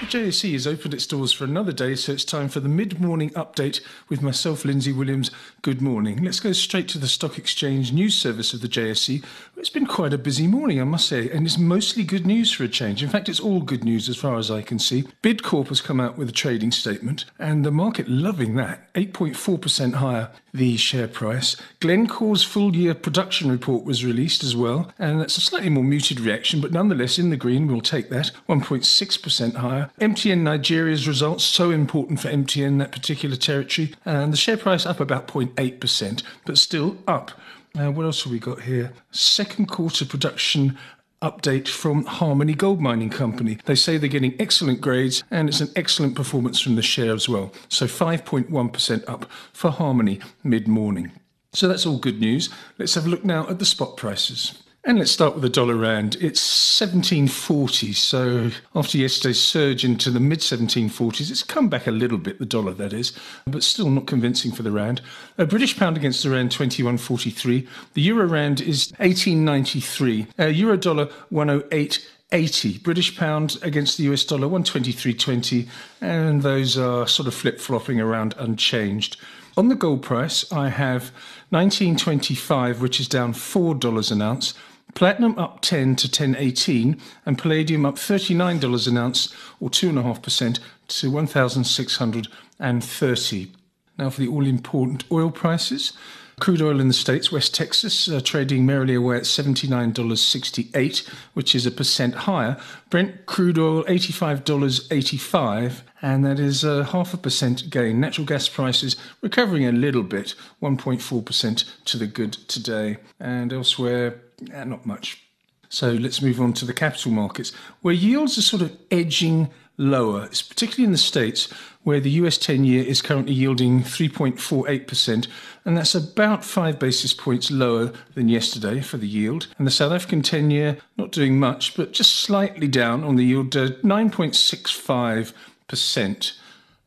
The 0.00 0.06
JSE 0.06 0.52
has 0.52 0.66
opened 0.66 0.92
its 0.92 1.06
doors 1.06 1.32
for 1.32 1.44
another 1.44 1.72
day, 1.72 1.94
so 1.94 2.12
it's 2.12 2.24
time 2.24 2.48
for 2.48 2.60
the 2.60 2.68
mid 2.68 3.00
morning 3.00 3.30
update 3.30 3.80
with 4.08 4.22
myself, 4.22 4.64
Lindsay 4.64 4.92
Williams. 4.92 5.30
Good 5.62 5.80
morning. 5.80 6.22
Let's 6.22 6.40
go 6.40 6.52
straight 6.52 6.88
to 6.88 6.98
the 6.98 7.08
Stock 7.08 7.38
Exchange 7.38 7.92
news 7.92 8.14
service 8.14 8.52
of 8.52 8.60
the 8.60 8.68
JSE. 8.68 9.24
It's 9.56 9.70
been 9.70 9.86
quite 9.86 10.12
a 10.12 10.18
busy 10.18 10.46
morning, 10.46 10.80
I 10.80 10.84
must 10.84 11.08
say, 11.08 11.30
and 11.30 11.46
it's 11.46 11.56
mostly 11.56 12.02
good 12.02 12.26
news 12.26 12.52
for 12.52 12.64
a 12.64 12.68
change. 12.68 13.02
In 13.02 13.08
fact, 13.08 13.28
it's 13.28 13.40
all 13.40 13.60
good 13.60 13.84
news 13.84 14.08
as 14.08 14.16
far 14.16 14.36
as 14.36 14.50
I 14.50 14.62
can 14.62 14.78
see. 14.78 15.04
Bidcorp 15.22 15.68
has 15.68 15.80
come 15.80 16.00
out 16.00 16.18
with 16.18 16.28
a 16.28 16.32
trading 16.32 16.72
statement, 16.72 17.24
and 17.38 17.64
the 17.64 17.70
market 17.70 18.08
loving 18.08 18.56
that 18.56 18.92
8.4% 18.94 19.94
higher, 19.94 20.30
the 20.52 20.76
share 20.76 21.08
price. 21.08 21.56
Glencore's 21.80 22.44
full 22.44 22.76
year 22.76 22.94
production 22.94 23.50
report 23.50 23.84
was 23.84 24.04
released 24.04 24.44
as 24.44 24.54
well, 24.54 24.92
and 24.98 25.20
that's 25.20 25.38
a 25.38 25.40
slightly 25.40 25.70
more 25.70 25.84
muted 25.84 26.20
reaction, 26.20 26.60
but 26.60 26.72
nonetheless 26.72 27.18
in 27.18 27.30
the 27.30 27.36
green, 27.36 27.66
we'll 27.66 27.80
take 27.80 28.10
that 28.10 28.32
1.6% 28.48 29.54
higher. 29.56 29.83
MTN 30.00 30.40
Nigeria's 30.40 31.06
results, 31.06 31.44
so 31.44 31.70
important 31.70 32.20
for 32.20 32.28
MTN, 32.28 32.78
that 32.78 32.92
particular 32.92 33.36
territory, 33.36 33.94
and 34.04 34.32
the 34.32 34.36
share 34.36 34.56
price 34.56 34.86
up 34.86 35.00
about 35.00 35.28
0.8%, 35.28 36.22
but 36.44 36.58
still 36.58 36.96
up. 37.06 37.32
Uh, 37.76 37.90
what 37.90 38.04
else 38.04 38.22
have 38.22 38.32
we 38.32 38.38
got 38.38 38.62
here? 38.62 38.92
Second 39.10 39.66
quarter 39.66 40.04
production 40.04 40.78
update 41.24 41.68
from 41.68 42.04
Harmony 42.04 42.54
Gold 42.54 42.80
Mining 42.80 43.10
Company. 43.10 43.58
They 43.64 43.74
say 43.74 43.96
they're 43.96 44.08
getting 44.08 44.36
excellent 44.38 44.80
grades 44.80 45.24
and 45.30 45.48
it's 45.48 45.60
an 45.60 45.70
excellent 45.74 46.14
performance 46.14 46.60
from 46.60 46.76
the 46.76 46.82
share 46.82 47.14
as 47.14 47.28
well. 47.28 47.52
So 47.68 47.86
5.1% 47.86 49.04
up 49.08 49.26
for 49.52 49.70
Harmony 49.70 50.20
mid 50.42 50.68
morning. 50.68 51.12
So 51.54 51.66
that's 51.66 51.86
all 51.86 51.98
good 51.98 52.20
news. 52.20 52.50
Let's 52.78 52.94
have 52.94 53.06
a 53.06 53.08
look 53.08 53.24
now 53.24 53.48
at 53.48 53.58
the 53.58 53.64
spot 53.64 53.96
prices. 53.96 54.62
And 54.86 54.98
let's 54.98 55.12
start 55.12 55.32
with 55.32 55.42
the 55.42 55.48
dollar 55.48 55.76
rand. 55.76 56.16
It's 56.16 56.78
1740. 56.78 57.94
So 57.94 58.50
after 58.74 58.98
yesterday's 58.98 59.40
surge 59.40 59.82
into 59.82 60.10
the 60.10 60.20
mid 60.20 60.40
1740s, 60.40 61.30
it's 61.30 61.42
come 61.42 61.70
back 61.70 61.86
a 61.86 61.90
little 61.90 62.18
bit, 62.18 62.38
the 62.38 62.44
dollar 62.44 62.74
that 62.74 62.92
is, 62.92 63.14
but 63.46 63.62
still 63.62 63.88
not 63.88 64.06
convincing 64.06 64.52
for 64.52 64.62
the 64.62 64.70
rand. 64.70 65.00
A 65.38 65.46
British 65.46 65.78
pound 65.78 65.96
against 65.96 66.22
the 66.22 66.28
rand 66.28 66.52
2143. 66.52 67.66
The 67.94 68.02
euro 68.02 68.26
rand 68.26 68.60
is 68.60 68.92
1893. 68.98 70.26
Uh, 70.38 70.46
euro 70.48 70.76
dollar 70.76 71.08
108. 71.30 72.06
80 72.32 72.78
British 72.78 73.16
pound 73.16 73.58
against 73.62 73.96
the 73.96 74.04
US 74.04 74.24
dollar 74.24 74.48
123.20 74.48 75.68
and 76.00 76.42
those 76.42 76.76
are 76.76 77.06
sort 77.06 77.28
of 77.28 77.34
flip-flopping 77.34 78.00
around 78.00 78.34
unchanged. 78.38 79.18
On 79.56 79.68
the 79.68 79.76
gold 79.76 80.02
price 80.02 80.50
I 80.50 80.70
have 80.70 81.12
1925 81.50 82.82
which 82.82 82.98
is 82.98 83.06
down 83.06 83.34
$4 83.34 84.10
an 84.10 84.20
ounce 84.20 84.54
Platinum 84.94 85.38
up 85.38 85.60
10 85.60 85.96
to 85.96 86.06
1018 86.06 86.98
and 87.26 87.38
palladium 87.38 87.84
up 87.84 87.96
$39 87.96 88.88
an 88.88 88.96
ounce 88.96 89.34
or 89.60 89.68
2.5% 89.68 90.58
to 90.86 91.10
1630. 91.10 93.52
Now 93.98 94.10
for 94.10 94.20
the 94.20 94.28
all 94.28 94.46
important 94.46 95.04
oil 95.10 95.30
prices. 95.30 95.92
Crude 96.40 96.62
oil 96.62 96.80
in 96.80 96.88
the 96.88 96.94
States, 96.94 97.30
West 97.30 97.54
Texas, 97.54 98.08
uh, 98.08 98.20
trading 98.20 98.66
merrily 98.66 98.96
away 98.96 99.18
at 99.18 99.22
$79.68, 99.22 101.08
which 101.34 101.54
is 101.54 101.64
a 101.64 101.70
percent 101.70 102.12
higher. 102.14 102.56
Brent 102.90 103.26
crude 103.26 103.56
oil, 103.56 103.84
$85.85, 103.84 105.82
and 106.02 106.24
that 106.24 106.40
is 106.40 106.64
a 106.64 106.86
half 106.86 107.14
a 107.14 107.18
percent 107.18 107.70
gain. 107.70 108.00
Natural 108.00 108.26
gas 108.26 108.48
prices 108.48 108.96
recovering 109.20 109.64
a 109.64 109.70
little 109.70 110.02
bit, 110.02 110.34
1.4% 110.60 111.84
to 111.84 111.96
the 111.96 112.08
good 112.08 112.32
today. 112.32 112.96
And 113.20 113.52
elsewhere, 113.52 114.20
eh, 114.52 114.64
not 114.64 114.86
much. 114.86 115.22
So 115.68 115.92
let's 115.92 116.22
move 116.22 116.40
on 116.40 116.52
to 116.54 116.64
the 116.64 116.72
capital 116.72 117.10
markets, 117.10 117.52
where 117.82 117.94
yields 117.94 118.38
are 118.38 118.42
sort 118.42 118.62
of 118.62 118.76
edging 118.90 119.50
lower. 119.76 120.24
It's 120.26 120.42
particularly 120.42 120.84
in 120.84 120.92
the 120.92 120.98
States, 120.98 121.50
where 121.82 121.98
the 121.98 122.10
US 122.10 122.38
10 122.38 122.64
year 122.64 122.84
is 122.84 123.02
currently 123.02 123.34
yielding 123.34 123.82
3.48%, 123.82 125.26
and 125.64 125.76
that's 125.76 125.94
about 125.94 126.44
five 126.44 126.78
basis 126.78 127.12
points 127.12 127.50
lower 127.50 127.92
than 128.14 128.28
yesterday 128.28 128.80
for 128.80 128.98
the 128.98 129.08
yield. 129.08 129.48
And 129.58 129.66
the 129.66 129.72
South 129.72 129.90
African 129.92 130.22
10 130.22 130.52
year, 130.52 130.78
not 130.96 131.12
doing 131.12 131.40
much, 131.40 131.76
but 131.76 131.92
just 131.92 132.16
slightly 132.16 132.68
down 132.68 133.02
on 133.02 133.16
the 133.16 133.24
yield, 133.24 133.56
uh, 133.56 133.70
9.65%. 133.82 136.32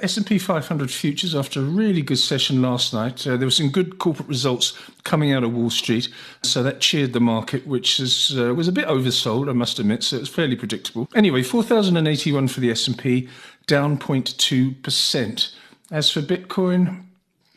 S&P 0.00 0.38
500 0.38 0.90
futures 0.90 1.34
after 1.34 1.60
a 1.60 1.64
really 1.64 2.00
good 2.00 2.18
session 2.18 2.62
last 2.62 2.94
night. 2.94 3.26
Uh, 3.26 3.36
there 3.36 3.46
were 3.46 3.50
some 3.50 3.68
good 3.68 3.98
corporate 3.98 4.28
results 4.28 4.72
coming 5.04 5.32
out 5.32 5.44
of 5.44 5.52
Wall 5.52 5.68
Street, 5.68 6.08
so 6.42 6.62
that 6.62 6.80
cheered 6.80 7.12
the 7.12 7.20
market, 7.20 7.66
which 7.66 8.00
is, 8.00 8.38
uh, 8.38 8.54
was 8.54 8.68
a 8.68 8.72
bit 8.72 8.86
oversold, 8.86 9.50
I 9.50 9.52
must 9.52 9.78
admit. 9.78 10.02
So 10.02 10.16
it 10.16 10.20
was 10.20 10.30
fairly 10.30 10.56
predictable. 10.56 11.10
Anyway, 11.14 11.42
4,081 11.42 12.48
for 12.48 12.60
the 12.60 12.70
S&P, 12.70 13.28
down 13.66 13.98
0.2%. 13.98 15.54
As 15.90 16.10
for 16.10 16.22
Bitcoin, 16.22 17.04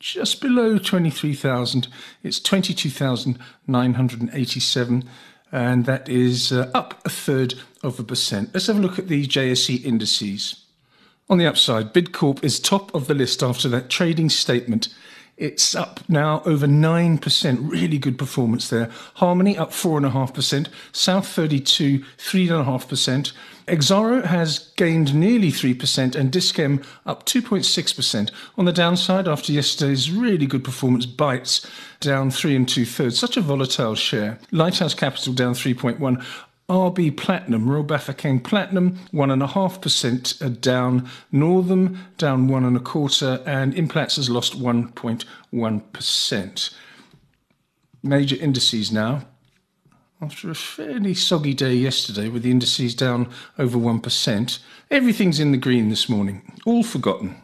just 0.00 0.40
below 0.40 0.78
23,000. 0.78 1.86
It's 2.24 2.40
22,987 2.40 5.04
and 5.52 5.84
that 5.86 6.08
is 6.08 6.50
uh, 6.52 6.68
up 6.74 7.00
a 7.04 7.08
third 7.08 7.54
of 7.82 8.00
a 8.00 8.02
percent. 8.02 8.50
Let's 8.52 8.66
have 8.66 8.78
a 8.78 8.80
look 8.80 8.98
at 8.98 9.06
the 9.08 9.26
JSE 9.26 9.82
indices. 9.84 10.65
On 11.28 11.38
the 11.38 11.46
upside, 11.46 11.92
Bidcorp 11.92 12.44
is 12.44 12.60
top 12.60 12.94
of 12.94 13.08
the 13.08 13.14
list 13.14 13.42
after 13.42 13.68
that 13.68 13.90
trading 13.90 14.30
statement. 14.30 14.94
It's 15.36 15.74
up 15.74 16.00
now 16.08 16.40
over 16.46 16.66
9%. 16.66 17.70
Really 17.70 17.98
good 17.98 18.16
performance 18.16 18.70
there. 18.70 18.90
Harmony 19.14 19.58
up 19.58 19.70
4.5%. 19.70 20.68
South 20.92 21.26
32, 21.26 21.98
3.5%. 22.16 23.32
Exxaro 23.66 24.24
has 24.24 24.70
gained 24.76 25.14
nearly 25.14 25.50
3% 25.50 26.14
and 26.14 26.30
Dis-Chem 26.30 26.82
up 27.04 27.26
2.6%. 27.26 28.30
On 28.56 28.64
the 28.64 28.72
downside, 28.72 29.26
after 29.26 29.52
yesterday's 29.52 30.10
really 30.10 30.46
good 30.46 30.62
performance, 30.62 31.04
Bytes 31.04 31.68
down 32.00 32.30
3 32.30 32.56
and 32.56 32.68
2 32.68 32.86
thirds. 32.86 33.18
Such 33.18 33.36
a 33.36 33.40
volatile 33.40 33.96
share. 33.96 34.38
Lighthouse 34.52 34.94
Capital 34.94 35.32
down 35.32 35.54
3.1. 35.54 36.24
RB 36.68 37.16
Platinum, 37.16 37.70
Royal 37.70 37.84
Bafokeng 37.84 38.42
Platinum, 38.42 38.98
1.5% 39.12 40.60
down. 40.60 41.08
Northam 41.30 42.00
down 42.18 42.48
1.25%, 42.48 43.46
and 43.46 43.72
Implats 43.74 44.16
has 44.16 44.28
lost 44.28 44.60
1.1%. 44.60 46.74
Major 48.02 48.36
indices 48.36 48.90
now. 48.90 49.22
After 50.20 50.50
a 50.50 50.54
fairly 50.54 51.14
soggy 51.14 51.54
day 51.54 51.74
yesterday 51.74 52.28
with 52.28 52.42
the 52.42 52.50
indices 52.50 52.94
down 52.94 53.28
over 53.58 53.78
1%, 53.78 54.58
everything's 54.90 55.38
in 55.38 55.52
the 55.52 55.58
green 55.58 55.90
this 55.90 56.08
morning. 56.08 56.52
All 56.64 56.82
forgotten. 56.82 57.36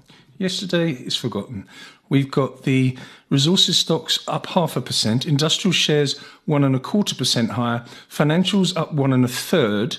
Yesterday 0.42 0.92
is 0.94 1.14
forgotten. 1.14 1.68
We've 2.08 2.28
got 2.28 2.64
the 2.64 2.98
resources 3.30 3.78
stocks 3.78 4.18
up 4.26 4.46
half 4.46 4.76
a 4.76 4.80
percent, 4.80 5.24
industrial 5.24 5.70
shares 5.70 6.18
one 6.46 6.64
and 6.64 6.74
a 6.74 6.80
quarter 6.80 7.14
percent 7.14 7.52
higher, 7.52 7.84
financials 8.10 8.76
up 8.76 8.92
one 8.92 9.12
and 9.12 9.24
a 9.24 9.28
third. 9.28 9.98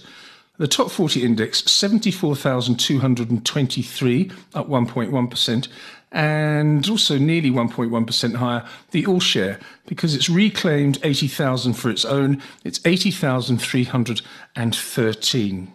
The 0.58 0.68
top 0.68 0.92
40 0.92 1.24
index, 1.24 1.64
74,223, 1.72 4.32
up 4.54 4.68
1.1%, 4.68 5.68
and 6.12 6.90
also 6.90 7.18
nearly 7.18 7.50
1.1% 7.50 8.36
higher, 8.36 8.66
the 8.92 9.06
all 9.06 9.22
share, 9.22 9.62
because 9.86 10.14
it's 10.14 10.30
reclaimed 10.30 11.00
80,000 11.04 11.76
for 11.76 11.90
its 11.90 12.04
own, 12.04 12.42
it's 12.66 12.82
80,313. 12.84 15.74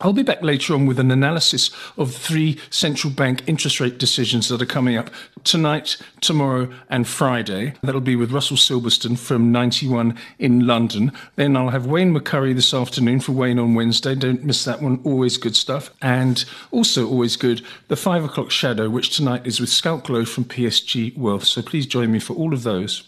I'll 0.00 0.12
be 0.12 0.22
back 0.22 0.42
later 0.42 0.74
on 0.74 0.86
with 0.86 1.00
an 1.00 1.10
analysis 1.10 1.72
of 1.96 2.14
three 2.14 2.56
central 2.70 3.12
bank 3.12 3.42
interest 3.48 3.80
rate 3.80 3.98
decisions 3.98 4.48
that 4.48 4.62
are 4.62 4.66
coming 4.66 4.96
up 4.96 5.10
tonight, 5.42 5.96
tomorrow, 6.20 6.68
and 6.88 7.08
Friday. 7.08 7.74
That'll 7.82 8.00
be 8.00 8.14
with 8.14 8.30
Russell 8.30 8.56
Silverstone 8.56 9.18
from 9.18 9.50
91 9.50 10.16
in 10.38 10.68
London. 10.68 11.10
Then 11.34 11.56
I'll 11.56 11.70
have 11.70 11.86
Wayne 11.86 12.14
McCurrie 12.14 12.54
this 12.54 12.72
afternoon 12.72 13.18
for 13.18 13.32
Wayne 13.32 13.58
on 13.58 13.74
Wednesday. 13.74 14.14
Don't 14.14 14.44
miss 14.44 14.64
that 14.66 14.80
one. 14.80 15.00
Always 15.02 15.36
good 15.36 15.56
stuff. 15.56 15.90
And 16.00 16.44
also 16.70 17.08
always 17.08 17.34
good, 17.34 17.62
the 17.88 17.96
five 17.96 18.22
o'clock 18.22 18.52
shadow, 18.52 18.88
which 18.88 19.16
tonight 19.16 19.48
is 19.48 19.58
with 19.58 19.70
Schalk 19.70 20.04
Louw 20.04 20.28
from 20.28 20.44
PSG 20.44 21.16
Wealth. 21.16 21.44
So 21.44 21.60
please 21.60 21.86
join 21.86 22.12
me 22.12 22.20
for 22.20 22.34
all 22.34 22.54
of 22.54 22.62
those. 22.62 23.07